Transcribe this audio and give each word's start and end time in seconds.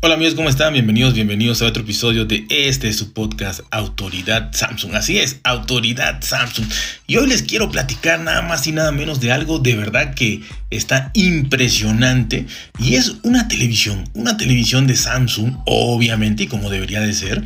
Hola 0.00 0.14
amigos, 0.14 0.36
¿cómo 0.36 0.48
están? 0.48 0.74
Bienvenidos, 0.74 1.12
bienvenidos 1.12 1.60
a 1.60 1.66
otro 1.66 1.82
episodio 1.82 2.24
de 2.24 2.46
este 2.48 2.92
su 2.92 3.12
podcast 3.12 3.62
Autoridad 3.72 4.52
Samsung. 4.52 4.94
Así 4.94 5.18
es, 5.18 5.40
Autoridad 5.42 6.22
Samsung. 6.22 6.68
Y 7.08 7.16
hoy 7.16 7.26
les 7.26 7.42
quiero 7.42 7.68
platicar 7.68 8.20
nada 8.20 8.42
más 8.42 8.64
y 8.68 8.70
nada 8.70 8.92
menos 8.92 9.18
de 9.18 9.32
algo 9.32 9.58
de 9.58 9.74
verdad 9.74 10.14
que 10.14 10.42
está 10.70 11.10
impresionante 11.14 12.46
y 12.78 12.94
es 12.94 13.16
una 13.24 13.48
televisión, 13.48 14.08
una 14.14 14.36
televisión 14.36 14.86
de 14.86 14.94
Samsung, 14.94 15.56
obviamente 15.66 16.44
y 16.44 16.46
como 16.46 16.70
debería 16.70 17.00
de 17.00 17.12
ser, 17.12 17.42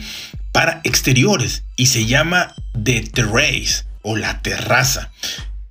para 0.52 0.82
exteriores 0.84 1.64
y 1.76 1.86
se 1.86 2.04
llama 2.04 2.54
The 2.74 3.00
Terrace 3.14 3.84
o 4.02 4.18
la 4.18 4.42
terraza. 4.42 5.10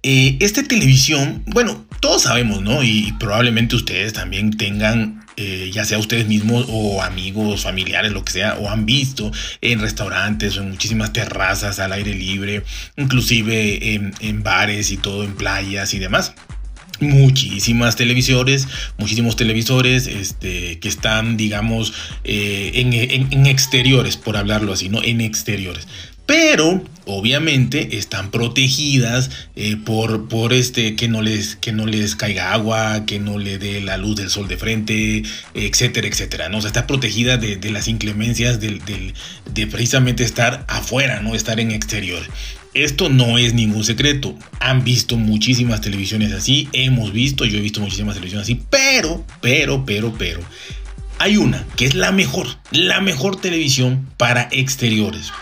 Eh, 0.02 0.38
esta 0.40 0.64
televisión, 0.64 1.44
bueno, 1.46 1.86
todos 2.02 2.24
sabemos, 2.24 2.62
¿no? 2.62 2.84
Y 2.84 3.14
probablemente 3.20 3.76
ustedes 3.76 4.12
también 4.12 4.58
tengan, 4.58 5.24
eh, 5.38 5.70
ya 5.72 5.86
sea 5.86 6.00
ustedes 6.00 6.28
mismos 6.28 6.66
o 6.68 7.02
amigos, 7.02 7.62
familiares, 7.62 8.12
lo 8.12 8.26
que 8.26 8.34
sea, 8.34 8.56
o 8.56 8.70
han 8.70 8.86
visto 8.86 9.32
en 9.62 9.80
restaurantes 9.80 10.58
o 10.58 10.64
en 10.64 10.72
muchísimas 10.72 11.14
terrazas 11.14 11.80
al 11.80 11.94
aire 11.94 12.16
libre, 12.16 12.64
inclusive 12.98 13.94
en, 14.20 14.44
bares 14.44 14.92
y 14.92 14.98
todo, 14.98 15.24
en 15.24 15.36
playas 15.36 15.94
y 15.94 16.00
demás 16.00 16.34
muchísimas 17.00 17.96
televisores, 17.96 18.68
muchísimos 19.00 19.36
televisores 19.36 20.06
este, 20.06 20.78
que 20.78 20.88
están, 20.88 21.36
digamos, 21.36 21.94
eh, 22.24 22.74
en, 22.76 23.48
exteriores, 23.48 24.18
por 24.18 24.38
hablarlo 24.38 24.72
así, 24.72 24.88
¿no? 24.88 25.02
En 25.02 25.20
exteriores 25.20 25.88
pero 26.32 26.82
obviamente 27.04 27.98
están 27.98 28.32
protegidas 28.32 29.32
eh, 29.58 29.76
por, 29.76 30.30
por 30.30 30.54
este 30.54 30.96
que 30.96 31.10
no 31.10 31.22
les 31.22 31.58
que 31.58 31.74
no 31.74 31.86
les 31.86 32.16
caiga 32.16 32.54
agua, 32.54 33.06
que 33.06 33.20
no 33.20 33.38
le 33.38 33.58
dé 33.58 33.82
la 33.82 33.98
luz 33.98 34.16
del 34.16 34.30
sol 34.30 34.48
de 34.48 34.56
frente, 34.56 35.24
etcétera, 35.54 36.08
etcétera. 36.08 36.48
¿no? 36.48 36.60
O 36.60 36.62
sea, 36.62 36.70
está 36.70 36.88
protegida 36.88 37.36
de, 37.36 37.70
las 37.70 37.90
inclemencias 37.90 38.62
de 38.62 39.68
precisamente 39.68 40.24
estar 40.24 40.64
afuera, 40.70 41.20
no 41.20 41.36
estar 41.36 41.60
en 41.60 41.72
exterior. 41.72 42.22
Esto 42.74 43.10
no 43.10 43.38
es 43.38 43.54
ningún 43.54 43.84
secreto. 43.84 44.34
Han 44.62 44.86
visto 44.86 45.18
muchísimas 45.18 45.82
televisiones 45.82 46.32
así, 46.32 46.70
hemos 46.72 47.12
visto, 47.12 47.44
yo 47.44 47.58
he 47.58 47.62
visto 47.62 47.82
muchísimas 47.82 48.16
televisiones 48.16 48.46
así, 48.46 48.62
pero, 48.70 49.26
pero, 49.42 49.86
pero, 49.86 50.14
pero. 50.18 50.40
Hay 51.20 51.36
una 51.36 51.66
que 51.76 51.88
es 51.88 51.94
la 51.94 52.14
mejor, 52.14 52.48
la 52.72 53.02
mejor 53.02 53.36
televisión 53.36 54.08
para 54.16 54.48
exteriores. 54.50 55.34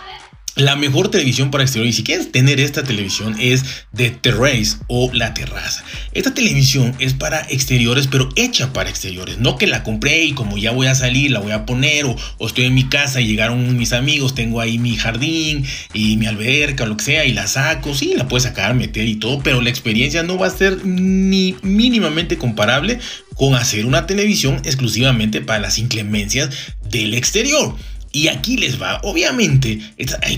La 0.60 0.76
mejor 0.76 1.10
televisión 1.10 1.52
para 1.52 1.64
exterior, 1.64 1.88
y 1.88 1.94
si 1.94 2.04
quieres 2.04 2.34
tener 2.34 2.60
esta 2.60 2.84
televisión, 2.84 3.34
es 3.40 3.64
The 3.96 4.10
Terrace 4.10 4.76
o 4.88 5.10
La 5.14 5.34
Terraza. 5.34 5.86
Esta 6.12 6.34
televisión 6.34 6.94
es 7.00 7.14
para 7.14 7.40
exteriores, 7.50 8.08
pero 8.08 8.28
hecha 8.36 8.74
para 8.74 8.90
exteriores. 8.90 9.38
No 9.38 9.58
que 9.58 9.68
la 9.68 9.84
compré 9.84 10.26
y 10.26 10.34
como 10.34 10.58
ya 10.58 10.72
voy 10.72 10.88
a 10.88 10.96
salir, 10.96 11.32
la 11.32 11.40
voy 11.40 11.54
a 11.54 11.66
poner, 11.66 12.04
o, 12.04 12.18
estoy 12.46 12.66
en 12.66 12.74
mi 12.74 12.90
casa 12.90 13.22
y 13.22 13.28
llegaron 13.28 13.78
mis 13.78 13.94
amigos, 13.94 14.36
tengo 14.36 14.60
ahí 14.60 14.80
mi 14.80 14.98
jardín 14.98 15.66
y 15.94 16.18
mi 16.18 16.26
alberca 16.26 16.84
o 16.84 16.88
lo 16.88 16.98
que 16.98 17.06
sea, 17.06 17.24
y 17.24 17.32
la 17.32 17.48
saco. 17.48 17.96
Sí, 17.96 18.16
la 18.18 18.28
puedes 18.28 18.44
sacar, 18.44 18.76
meter 18.76 19.08
y 19.08 19.16
todo, 19.16 19.40
pero 19.42 19.62
la 19.62 19.70
experiencia 19.70 20.24
no 20.24 20.38
va 20.38 20.48
a 20.48 20.50
ser 20.50 20.86
ni 20.86 21.56
mínimamente 21.62 22.38
comparable 22.38 23.00
con 23.36 23.56
hacer 23.56 23.86
una 23.86 24.08
televisión 24.08 24.58
exclusivamente 24.66 25.40
para 25.40 25.60
las 25.60 25.80
inclemencias 25.80 26.50
del 26.90 27.14
exterior. 27.14 27.78
Y 28.12 28.28
aquí 28.28 28.58
les 28.58 28.82
va, 28.82 29.00
obviamente, 29.04 29.80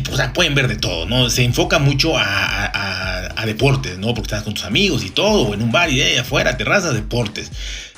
pues, 0.03 0.21
pueden 0.33 0.55
ver 0.55 0.67
de 0.67 0.75
todo, 0.75 1.05
¿no? 1.05 1.29
Se 1.29 1.43
enfoca 1.43 1.79
mucho 1.79 2.13
a, 2.17 3.43
deportes, 3.45 3.97
¿no? 3.97 4.13
Porque 4.13 4.27
estás 4.27 4.43
con 4.43 4.53
tus 4.53 4.65
amigos 4.65 5.03
y 5.03 5.09
todo, 5.09 5.47
o 5.47 5.53
en 5.53 5.63
un 5.63 5.71
bar 5.71 5.89
y 5.89 5.97
de 5.97 6.03
ahí 6.03 6.17
afuera, 6.17 6.57
terrazas, 6.57 6.93
deportes. 6.93 7.51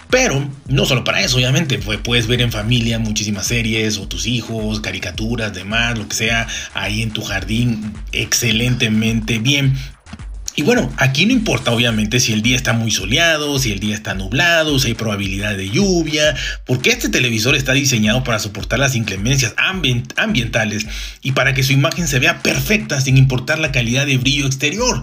Pero 0.10 0.48
no 0.68 0.86
solo 0.86 1.04
para 1.04 1.22
eso, 1.22 1.38
obviamente, 1.38 1.80
pues 1.80 2.00
puedes 2.00 2.28
ver 2.28 2.42
en 2.42 2.52
familia 2.52 3.00
muchísimas 3.00 3.48
series 3.48 3.98
o 3.98 4.08
tus 4.08 4.28
hijos, 4.28 4.80
caricaturas, 4.80 5.54
demás, 5.54 5.98
lo 5.98 6.08
que 6.08 6.16
sea, 6.16 6.48
ahí 6.76 7.02
en 7.02 7.12
tu 7.12 7.24
jardín, 7.24 7.94
excelentemente 8.12 9.40
bien. 9.40 9.76
Y 10.56 10.62
bueno, 10.62 10.92
aquí 10.98 11.26
no 11.26 11.34
importa 11.34 11.72
obviamente 11.72 12.20
si 12.20 12.32
el 12.32 12.44
día 12.44 12.56
está 12.56 12.74
muy 12.74 12.92
soleado, 12.92 13.58
si 13.58 13.72
el 13.72 13.80
día 13.80 13.96
está 13.96 14.14
nublado, 14.14 14.78
si 14.78 14.90
hay 14.90 14.94
probabilidad 14.94 15.58
de 15.58 15.70
lluvia, 15.70 16.36
porque 16.66 16.92
este 16.92 17.10
televisor 17.10 17.56
está 17.56 17.74
diseñado 17.74 18.24
para 18.24 18.38
soportar 18.38 18.78
las 18.78 18.96
inclemencias 18.96 19.56
ambientales 19.58 20.86
y 21.24 21.32
para 21.32 21.56
que 21.56 21.64
su 21.64 21.74
imagen 21.74 22.08
se 22.08 22.20
vea 22.20 22.44
perfecta 22.44 23.02
sin 23.02 23.18
importar 23.18 23.58
la 23.58 23.72
calidad 23.72 24.06
de 24.06 24.18
brillo 24.18 24.46
exterior. 24.46 25.02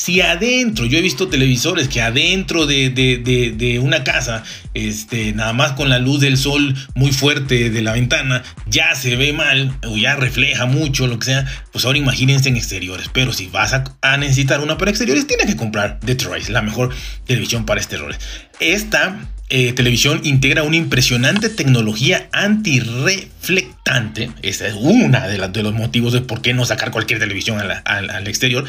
Si 0.00 0.22
adentro, 0.22 0.86
yo 0.86 0.96
he 0.96 1.02
visto 1.02 1.28
televisores 1.28 1.86
que 1.88 2.00
adentro 2.00 2.66
de, 2.66 3.78
una 3.82 4.02
casa, 4.02 4.44
este, 4.72 5.34
nada 5.34 5.52
más 5.52 5.72
con 5.72 5.90
la 5.90 5.98
luz 5.98 6.20
del 6.20 6.38
sol 6.38 6.74
muy 6.94 7.12
fuerte 7.12 7.68
de 7.68 7.82
la 7.82 7.92
ventana, 7.92 8.42
ya 8.66 8.94
se 8.94 9.16
ve 9.16 9.34
mal 9.34 9.76
o 9.86 9.98
ya 9.98 10.16
refleja 10.16 10.64
mucho, 10.64 11.06
lo 11.06 11.18
que 11.18 11.26
sea, 11.26 11.44
pues 11.70 11.84
ahora 11.84 11.98
imagínense 11.98 12.48
en 12.48 12.56
exteriores. 12.56 13.10
Pero 13.12 13.34
si 13.34 13.48
vas 13.48 13.74
a, 13.74 14.16
necesitar 14.16 14.60
una 14.60 14.78
para 14.78 14.90
exteriores, 14.90 15.26
tienes 15.26 15.44
que 15.44 15.56
comprar 15.56 16.00
Detroit, 16.00 16.48
la 16.48 16.62
mejor 16.62 16.94
televisión 17.26 17.66
para 17.66 17.82
exteriores. 17.82 18.18
Esta 18.58 19.18
eh, 19.50 19.72
televisión 19.72 20.20
integra 20.22 20.62
una 20.62 20.76
impresionante 20.76 21.48
tecnología 21.48 22.28
antirreflectante. 22.30 24.30
Esa 24.42 24.68
es 24.68 24.74
una 24.74 25.26
de, 25.26 25.62
los 25.62 25.74
motivos 25.74 26.12
de 26.12 26.20
por 26.20 26.40
qué 26.40 26.54
no 26.54 26.64
sacar 26.64 26.92
cualquier 26.92 27.18
televisión 27.18 27.58
al 27.60 28.28
exterior. 28.28 28.64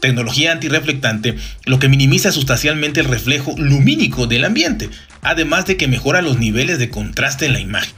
Tecnología 0.00 0.52
antirreflectante, 0.52 1.36
lo 1.64 1.78
que 1.78 1.88
minimiza 1.88 2.32
sustancialmente 2.32 3.00
el 3.00 3.06
reflejo 3.06 3.54
lumínico 3.56 4.26
del 4.26 4.44
ambiente, 4.44 4.90
además 5.22 5.64
de 5.64 5.78
que 5.78 5.88
mejora 5.88 6.20
los 6.20 6.38
niveles 6.38 6.78
de 6.78 6.90
contraste 6.90 7.46
en 7.46 7.54
la 7.54 7.60
imagen. 7.60 7.94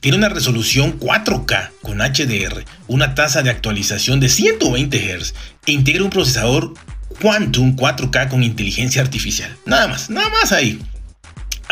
Tiene 0.00 0.16
una 0.16 0.30
resolución 0.30 0.98
4K 0.98 1.72
con 1.82 1.98
HDR, 1.98 2.64
una 2.88 3.14
tasa 3.14 3.42
de 3.42 3.50
actualización 3.50 4.18
de 4.18 4.30
120 4.30 4.98
Hz 4.98 5.34
e 5.66 5.72
integra 5.72 6.04
un 6.04 6.10
procesador 6.10 6.72
Quantum 7.20 7.76
4K 7.76 8.28
con 8.28 8.42
inteligencia 8.42 9.02
artificial. 9.02 9.54
Nada 9.66 9.88
más, 9.88 10.08
nada 10.08 10.30
más 10.30 10.52
ahí. 10.52 10.80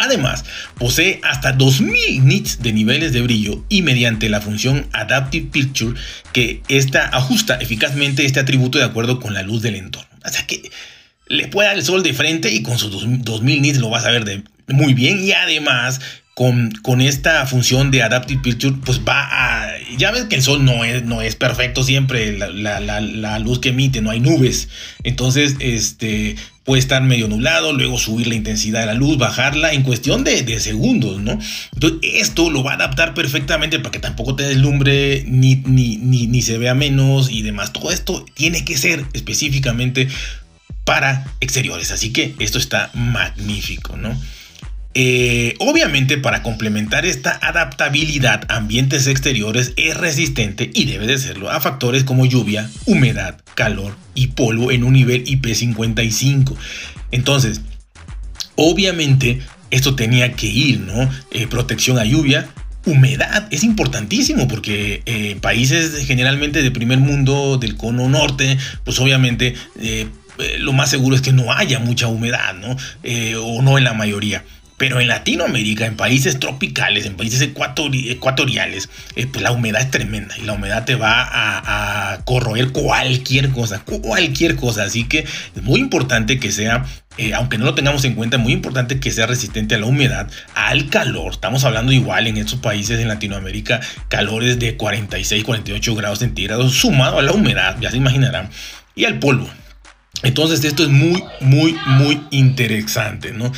Además, 0.01 0.45
posee 0.79 1.21
hasta 1.23 1.53
2000 1.53 2.27
nits 2.27 2.63
de 2.63 2.73
niveles 2.73 3.13
de 3.13 3.21
brillo 3.21 3.65
y 3.69 3.83
mediante 3.83 4.31
la 4.31 4.41
función 4.41 4.89
Adaptive 4.93 5.49
Picture 5.53 5.95
que 6.33 6.63
esta 6.69 7.09
ajusta 7.09 7.57
eficazmente 7.57 8.25
este 8.25 8.41
atributo 8.41 8.79
de 8.79 8.85
acuerdo 8.85 9.21
con 9.21 9.35
la 9.35 9.43
luz 9.43 9.61
del 9.61 9.75
entorno. 9.77 10.09
O 10.25 10.29
sea 10.31 10.47
que 10.47 10.71
le 11.27 11.49
puede 11.49 11.69
dar 11.69 11.77
el 11.77 11.85
sol 11.85 12.03
de 12.03 12.15
frente 12.15 12.51
y 12.51 12.63
con 12.63 12.79
sus 12.79 12.91
2000 12.91 13.63
nits 13.63 13.79
lo 13.79 13.91
vas 13.91 14.07
a 14.07 14.11
ver 14.11 14.43
muy 14.69 14.95
bien 14.95 15.23
y 15.23 15.33
además 15.33 16.01
con, 16.35 16.71
con, 16.83 17.03
esta 17.03 17.45
función 17.45 17.91
de 17.91 18.03
Adaptive 18.03 18.41
Picture, 18.43 18.77
pues 18.83 19.01
va 19.07 19.29
a. 19.31 19.50
Ya 19.97 20.11
ves 20.11 20.25
que 20.25 20.37
el 20.37 20.43
sol 20.43 20.65
no 20.65 20.85
es, 20.85 21.05
no 21.05 21.23
es 21.23 21.37
perfecto 21.37 21.83
siempre, 21.83 22.37
la, 22.37 22.81
la, 22.81 23.39
luz 23.39 23.59
que 23.59 23.71
emite, 23.71 24.01
no 24.01 24.11
hay 24.11 24.21
nubes. 24.21 24.69
Entonces, 25.03 25.57
este 25.61 26.37
puede 26.65 26.81
estar 26.81 27.03
medio 27.03 27.27
nublado, 27.27 27.73
luego 27.73 27.99
subir 27.99 28.29
la 28.29 28.35
intensidad 28.35 28.81
de 28.81 28.87
la 28.87 28.95
luz, 28.95 29.19
bajarla 29.19 29.73
en 29.73 29.83
cuestión 29.83 30.23
de, 30.25 30.43
de, 30.43 30.61
segundos, 30.61 31.21
¿no? 31.21 31.39
Entonces, 31.73 31.99
esto 32.03 32.51
lo 32.51 32.63
va 32.63 32.73
a 32.73 32.75
adaptar 32.75 33.15
perfectamente 33.15 33.79
para 33.79 33.91
que 33.91 33.99
tampoco 33.99 34.37
te 34.37 34.45
deslumbre 34.45 35.25
ni, 35.27 35.57
ni, 35.57 35.97
ni, 35.97 36.27
ni 36.27 36.43
se 36.43 36.59
vea 36.59 36.75
menos 36.75 37.31
y 37.31 37.43
demás. 37.43 37.73
Todo 37.73 37.91
esto 37.91 38.25
tiene 38.35 38.65
que 38.65 38.77
ser 38.77 39.05
específicamente 39.15 40.09
para 40.85 41.27
exteriores, 41.41 41.91
así 41.91 42.13
que 42.13 42.35
esto 42.39 42.59
está 42.59 42.91
magnífico, 42.95 43.97
¿no? 43.97 44.17
Eh, 44.93 45.55
obviamente 45.61 46.19
para 46.19 46.43
complementar 46.43 47.07
esta 47.07 47.39
adaptabilidad 47.43 48.45
a 48.49 48.57
ambientes 48.57 49.07
exteriores 49.07 49.73
es 49.77 49.97
resistente 49.97 50.69
y 50.75 50.85
debe 50.87 51.07
de 51.07 51.17
serlo 51.17 51.49
a 51.49 51.61
factores 51.61 52.03
como 52.03 52.27
lluvia, 52.27 52.69
humedad, 52.87 53.41
calor 53.55 53.97
y 54.17 54.29
polvo 54.29 54.73
en 54.73 54.83
un 54.83 54.95
nivel 54.95 55.25
IP55. 55.25 56.57
Entonces, 57.13 57.61
obviamente 58.57 59.41
esto 59.71 59.95
tenía 59.95 60.33
que 60.33 60.49
ir, 60.49 60.81
¿no? 60.81 61.09
Eh, 61.31 61.47
protección 61.47 61.97
a 62.01 62.05
lluvia, 62.05 62.49
humedad 62.85 63.47
es 63.53 63.63
importantísimo 63.63 64.49
porque 64.49 65.03
en 65.07 65.37
eh, 65.37 65.37
países 65.41 66.05
generalmente 66.05 66.63
de 66.63 66.71
primer 66.73 66.99
mundo 66.99 67.59
del 67.59 67.77
cono 67.77 68.09
norte, 68.09 68.59
pues 68.85 68.99
obviamente 68.99 69.55
lo 70.59 70.73
más 70.73 70.91
seguro 70.91 71.15
es 71.15 71.23
que 71.23 71.33
no 71.33 71.53
haya 71.53 71.79
mucha 71.79 72.09
humedad, 72.09 72.55
¿no? 72.55 72.77
o 73.41 73.63
no 73.63 73.79
en 73.79 73.85
la 73.85 73.93
mayoría. 73.93 74.43
Pero 74.81 74.99
en 74.99 75.09
Latinoamérica, 75.09 75.85
en 75.85 75.95
países 75.95 76.41
tropicales, 76.41 77.05
en 77.05 77.15
países 77.15 77.43
ecuatoriales, 77.43 78.89
eh, 79.15 79.27
pues 79.27 79.43
la 79.43 79.53
humedad 79.53 79.83
es 79.83 79.91
tremenda 79.91 80.35
y 80.39 80.47
la 80.47 80.55
humedad 80.55 80.87
te 80.87 80.95
va 80.95 81.29
a, 81.31 82.25
corroer 82.25 82.73
cualquier 82.73 83.51
cosa, 83.51 83.85
cualquier 83.85 84.57
cosa. 84.57 84.85
Así 84.85 85.05
que 85.05 85.19
es 85.19 85.63
muy 85.63 85.81
importante 85.81 86.41
que 86.41 86.51
sea 86.51 86.87
eh, 87.19 87.35
aunque 87.35 87.59
no 87.59 87.67
lo 87.67 87.75
tengamos 87.75 88.07
en 88.07 88.15
cuenta, 88.15 88.39
es 88.39 88.43
muy 88.43 88.55
importante 88.55 89.01
que 89.01 89.11
sea 89.11 89.27
resistente 89.27 89.75
a 89.75 89.79
la 89.79 89.85
humedad, 89.85 90.31
al 90.55 90.89
calor. 90.89 91.33
Estamos 91.33 91.65
hablando 91.65 91.93
igual 91.93 92.27
en 92.27 92.39
estos 92.39 92.61
países 92.61 92.99
en 93.01 93.09
Latinoamérica, 93.09 93.81
calores 94.09 94.59
de 94.59 94.79
46, 94.79 95.45
48 95.45 95.95
grados 95.95 96.21
centígrados, 96.21 96.73
sumado 96.73 97.19
a 97.19 97.23
la 97.23 97.33
humedad, 97.33 97.77
ya 97.83 97.91
se 97.91 97.99
imaginarán, 97.99 98.49
y 98.95 99.05
al 99.05 99.19
polvo. 99.19 99.51
Entonces 100.23 100.65
esto 100.65 100.83
es 100.83 100.89
muy, 100.89 101.23
muy, 101.41 101.77
muy 101.87 102.23
interesante, 102.31 103.33
¿no? 103.33 103.53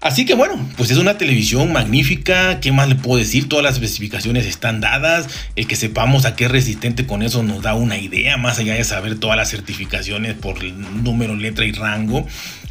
Así 0.00 0.24
que 0.24 0.34
bueno, 0.34 0.64
pues 0.76 0.92
es 0.92 0.98
una 0.98 1.18
televisión 1.18 1.72
magnífica, 1.72 2.60
¿qué 2.60 2.70
más 2.70 2.88
le 2.88 2.94
puedo 2.94 3.18
decir? 3.18 3.48
Todas 3.48 3.64
las 3.64 3.74
especificaciones 3.74 4.46
están 4.46 4.80
dadas, 4.80 5.26
el 5.56 5.66
que 5.66 5.74
sepamos 5.74 6.24
a 6.24 6.36
qué 6.36 6.44
es 6.44 6.52
resistente 6.52 7.04
con 7.04 7.24
eso 7.24 7.42
nos 7.42 7.62
da 7.62 7.74
una 7.74 7.98
idea, 7.98 8.36
más 8.36 8.60
allá 8.60 8.74
de 8.74 8.84
saber 8.84 9.18
todas 9.18 9.36
las 9.36 9.50
certificaciones 9.50 10.34
por 10.34 10.62
número, 10.62 11.34
letra 11.34 11.64
y 11.64 11.72
rango. 11.72 12.28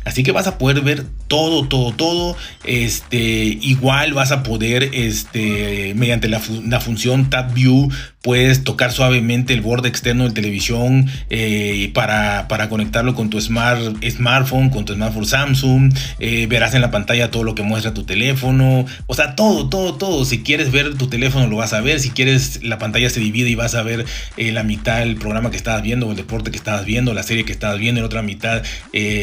Así 0.08 0.24
que 0.24 0.32
vas 0.32 0.48
a 0.48 0.58
poder 0.58 0.82
ver 0.82 1.06
todo, 1.28 1.68
todo, 1.68 1.92
todo. 1.92 2.38
Este, 2.64 3.18
igual 3.18 4.14
vas 4.14 4.32
a 4.32 4.42
poder, 4.42 4.90
este, 4.94 5.94
mediante 5.96 6.30
la, 6.30 6.40
función 6.80 7.30
Tab 7.30 7.54
View, 7.54 7.90
puedes 8.22 8.64
tocar 8.64 8.92
suavemente 8.92 9.54
el 9.54 9.62
borde 9.62 9.90
externo 9.90 10.26
de 10.26 10.32
televisión 10.32 11.10
eh, 11.30 11.92
para, 11.94 12.48
para, 12.48 12.70
conectarlo 12.70 13.16
con 13.16 13.30
tu 13.30 13.40
smart, 13.40 14.04
smartphone, 14.10 14.70
con 14.70 14.86
tu 14.86 14.94
smartphone 14.94 15.26
Samsung. 15.26 15.94
Eh, 16.20 16.48
verás 16.48 16.74
en 16.74 16.82
la 16.82 16.92
pantalla 16.92 17.32
todo 17.32 17.44
lo 17.44 17.56
que 17.56 17.64
muestra 17.64 17.94
tu 17.94 18.04
teléfono. 18.04 18.86
O 19.08 19.14
sea, 19.14 19.36
todo, 19.36 19.70
todo, 19.70 19.96
todo. 19.96 20.24
Si 20.24 20.44
quieres 20.44 20.72
ver 20.72 20.96
tu 20.96 21.08
teléfono, 21.08 21.48
lo 21.48 21.58
vas 21.58 21.74
a 21.74 21.82
ver. 21.82 22.00
Si 22.00 22.12
quieres, 22.12 22.64
la 22.64 22.78
pantalla 22.78 23.10
se 23.10 23.20
divide 23.20 23.50
y 23.50 23.56
vas 23.56 23.76
a 23.76 23.84
ver 23.84 24.06
eh, 24.38 24.52
la 24.54 24.64
mitad 24.64 25.00
del 25.00 25.16
programa 25.16 25.52
que 25.52 25.58
estabas 25.58 25.82
viendo, 25.82 26.08
o 26.08 26.12
el 26.12 26.18
deporte 26.18 26.52
que 26.52 26.58
estabas 26.58 26.86
viendo, 26.86 27.14
la 27.14 27.24
serie 27.24 27.44
que 27.44 27.52
estabas 27.52 27.80
viendo, 27.80 28.00
en 28.00 28.06
otra 28.06 28.22
mitad 28.22 28.64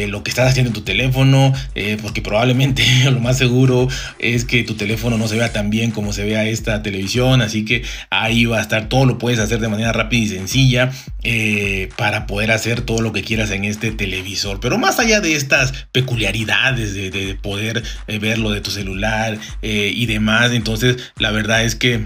lo 0.09 0.23
que 0.23 0.31
estás 0.31 0.51
haciendo 0.51 0.74
tu 0.75 0.83
teléfono, 0.83 1.55
eh, 1.75 1.97
porque 2.03 2.21
probablemente 2.21 2.85
lo 3.11 3.21
más 3.21 3.39
seguro 3.39 3.89
es 4.19 4.45
que 4.45 4.63
tu 4.65 4.75
teléfono 4.75 5.17
no 5.17 5.27
se 5.27 5.37
vea 5.37 5.51
tan 5.53 5.71
bien 5.71 5.91
como 5.91 6.13
se 6.13 6.25
vea 6.27 6.45
esta 6.45 6.83
televisión, 6.83 7.41
así 7.41 7.65
que 7.65 7.83
ahí 8.11 8.45
va 8.45 8.59
a 8.59 8.61
estar 8.61 8.91
todo, 8.91 9.07
lo 9.07 9.17
puedes 9.17 9.39
hacer 9.39 9.61
de 9.61 9.69
manera 9.69 9.93
rápida 9.93 10.23
y 10.23 10.29
sencilla 10.29 10.93
eh, 11.23 11.89
para 11.97 12.27
poder 12.27 12.51
hacer 12.51 12.83
todo 12.83 13.01
lo 13.01 13.13
que 13.13 13.23
quieras 13.23 13.51
en 13.51 13.65
este 13.65 13.91
televisor. 13.91 14.61
Pero 14.61 14.77
más 14.77 14.99
allá 14.99 15.23
de 15.23 15.35
estas 15.35 15.87
peculiaridades 15.93 16.93
de, 16.93 17.39
poder 17.41 17.83
eh, 18.07 18.19
verlo 18.19 18.51
de 18.51 18.61
tu 18.61 18.71
celular 18.71 19.39
y 19.63 20.07
demás, 20.07 20.53
entonces 20.53 20.97
la 21.17 21.31
verdad 21.31 21.65
es 21.65 21.75
que 21.75 22.05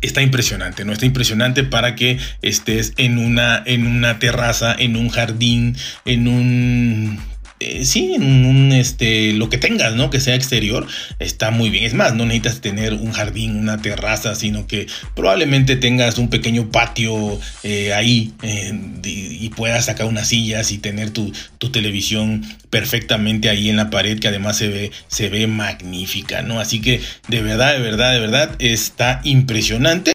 está 0.00 0.22
impresionante, 0.22 0.84
¿no? 0.84 0.92
Está 0.92 1.06
impresionante 1.06 1.64
para 1.64 1.94
que 1.94 2.18
estés 2.42 2.92
en 2.96 3.18
una, 3.18 3.62
en 3.64 3.86
una 3.86 4.18
terraza, 4.18 4.74
en 4.78 4.96
un 4.96 5.08
jardín, 5.08 5.76
en 6.04 6.28
un 6.28 7.20
eh, 7.60 7.84
sí, 7.84 8.14
en 8.14 8.46
un, 8.46 8.72
este, 8.72 9.32
lo 9.32 9.50
que 9.50 9.58
tengas, 9.58 9.94
¿no? 9.94 10.10
Que 10.10 10.20
sea 10.20 10.34
exterior, 10.34 10.86
está 11.18 11.50
muy 11.50 11.70
bien. 11.70 11.84
Es 11.84 11.94
más, 11.94 12.14
no 12.14 12.24
necesitas 12.24 12.60
tener 12.60 12.94
un 12.94 13.12
jardín, 13.12 13.56
una 13.56 13.82
terraza, 13.82 14.34
sino 14.34 14.66
que 14.66 14.86
probablemente 15.14 15.76
tengas 15.76 16.18
un 16.18 16.28
pequeño 16.28 16.70
patio 16.70 17.40
eh, 17.64 17.92
ahí 17.92 18.32
eh, 18.42 18.72
y, 19.04 19.48
puedas 19.50 19.86
sacar 19.86 20.06
unas 20.06 20.28
sillas 20.28 20.70
y 20.70 20.78
tener 20.78 21.10
tu, 21.10 21.32
tu, 21.58 21.70
televisión 21.70 22.44
perfectamente 22.70 23.48
ahí 23.48 23.68
en 23.70 23.76
la 23.76 23.90
pared, 23.90 24.20
que 24.20 24.28
además 24.28 24.56
se 24.56 24.68
ve, 24.68 24.92
se 25.08 25.28
ve 25.28 25.46
magnífica, 25.46 26.42
¿no? 26.42 26.60
Así 26.60 26.80
que 26.80 27.00
de 27.28 27.42
verdad, 27.42 27.72
de 27.72 27.80
verdad, 27.80 28.12
de 28.12 28.20
verdad, 28.20 28.56
está 28.60 29.20
impresionante. 29.24 30.12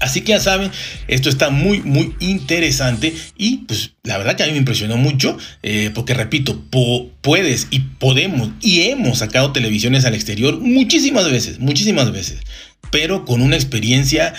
Así 0.00 0.20
que 0.20 0.30
ya 0.30 0.40
saben, 0.40 0.70
esto 1.08 1.28
está 1.28 1.50
muy, 1.50 1.82
muy 1.82 2.14
interesante 2.20 3.14
y 3.36 3.58
pues 3.58 3.92
la 4.04 4.16
verdad 4.18 4.36
que 4.36 4.44
a 4.44 4.46
mí 4.46 4.52
me 4.52 4.58
impresionó 4.58 4.96
mucho 4.96 5.36
eh, 5.62 5.90
porque 5.94 6.14
repito, 6.14 6.64
puedes 7.20 7.66
y 7.70 7.80
podemos 7.80 8.50
y 8.60 8.82
hemos 8.82 9.18
sacado 9.18 9.52
televisiones 9.52 10.04
al 10.04 10.14
exterior 10.14 10.60
muchísimas 10.60 11.30
veces, 11.30 11.58
muchísimas 11.58 12.12
veces, 12.12 12.40
pero 12.92 13.24
con 13.24 13.42
una 13.42 13.56
experiencia 13.56 14.34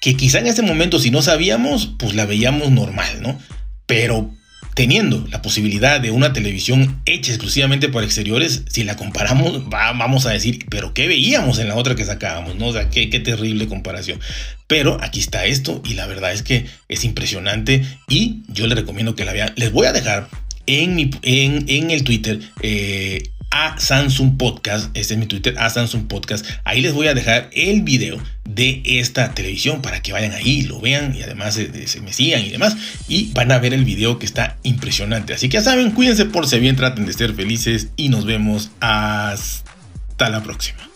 que 0.00 0.16
quizá 0.16 0.38
en 0.38 0.46
ese 0.46 0.62
momento 0.62 0.98
si 0.98 1.10
no 1.10 1.22
sabíamos, 1.22 1.94
pues 1.98 2.14
la 2.14 2.24
veíamos 2.24 2.70
normal, 2.70 3.20
¿no? 3.20 3.38
Pero 3.86 4.34
teniendo 4.74 5.26
la 5.30 5.40
posibilidad 5.40 6.00
de 6.00 6.10
una 6.10 6.32
televisión 6.32 7.00
hecha 7.06 7.32
exclusivamente 7.32 7.88
para 7.88 8.04
exteriores, 8.04 8.64
si 8.68 8.84
la 8.84 8.96
comparamos, 8.96 9.68
vamos 9.68 10.26
a 10.26 10.30
decir, 10.30 10.66
pero 10.68 10.92
¿qué 10.92 11.06
veíamos 11.06 11.58
en 11.58 11.68
la 11.68 11.76
otra 11.76 11.94
que 11.94 12.04
sacábamos? 12.04 12.56
¿no? 12.56 12.66
O 12.66 12.72
sea, 12.72 12.90
qué, 12.90 13.08
qué 13.08 13.20
terrible 13.20 13.68
comparación. 13.68 14.20
Pero 14.66 14.98
aquí 15.00 15.20
está 15.20 15.44
esto 15.44 15.80
y 15.84 15.94
la 15.94 16.06
verdad 16.06 16.32
es 16.32 16.42
que 16.42 16.66
es 16.88 17.04
impresionante 17.04 17.84
y 18.08 18.42
yo 18.48 18.66
les 18.66 18.76
recomiendo 18.76 19.14
que 19.14 19.24
la 19.24 19.32
vean. 19.32 19.52
Les 19.56 19.70
voy 19.70 19.86
a 19.86 19.92
dejar 19.92 20.28
en, 20.66 20.94
mi, 20.96 21.10
en, 21.22 21.64
en 21.68 21.90
el 21.90 22.02
Twitter 22.04 22.40
eh, 22.62 23.30
a 23.54 23.78
Samsung 23.78 24.36
Podcast, 24.36 24.90
este 24.94 25.14
es 25.14 25.20
mi 25.20 25.26
Twitter, 25.26 25.56
a 25.60 25.70
Samsung 25.70 26.08
Podcast. 26.08 26.44
Ahí 26.64 26.80
les 26.80 26.92
voy 26.92 27.06
a 27.06 27.14
dejar 27.14 27.50
el 27.52 27.82
video 27.82 28.20
de 28.44 28.82
esta 28.84 29.32
televisión 29.32 29.80
para 29.80 30.02
que 30.02 30.12
vayan 30.12 30.32
ahí, 30.32 30.62
lo 30.62 30.80
vean 30.80 31.14
y 31.14 31.22
además 31.22 31.54
se, 31.54 32.00
me 32.00 32.12
sigan 32.12 32.44
y 32.44 32.50
demás. 32.50 32.76
Y 33.06 33.32
van 33.32 33.52
a 33.52 33.58
ver 33.60 33.72
el 33.72 33.84
video 33.84 34.18
que 34.18 34.26
está 34.26 34.56
impresionante. 34.64 35.34
Así 35.34 35.48
que 35.48 35.58
ya 35.58 35.62
saben, 35.62 35.92
cuídense 35.92 36.24
por 36.24 36.48
si 36.48 36.58
bien, 36.58 36.74
traten 36.74 37.06
de 37.06 37.12
ser 37.12 37.32
felices 37.32 37.90
y 37.94 38.08
nos 38.08 38.24
vemos 38.24 38.72
hasta 38.80 40.28
la 40.28 40.42
próxima. 40.42 40.93